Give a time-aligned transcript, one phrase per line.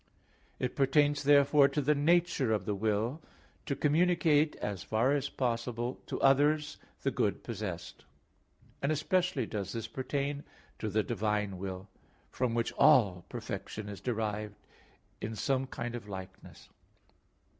[0.57, 3.21] It pertains, therefore, to the nature of the will
[3.67, 8.03] to communicate as far as possible to others the good possessed;
[8.81, 10.43] and especially does this pertain
[10.79, 11.87] to the divine will,
[12.31, 14.55] from which all perfection is derived
[15.21, 16.69] in some kind of likeness.